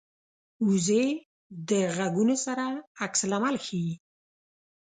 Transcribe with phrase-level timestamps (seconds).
[0.67, 1.05] وزې
[1.69, 2.65] د غږونو سره
[3.03, 3.93] عکس العمل ښيي